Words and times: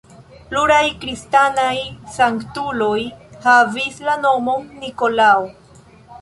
Pluraj 0.51 0.85
kristanaj 1.01 1.75
sanktuloj 2.15 2.95
havis 3.45 4.01
la 4.09 4.17
nomon 4.25 4.67
Nikolao. 4.83 5.47